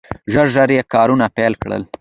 [0.33, 1.81] ژر ژر یې کارونه پیل کړل.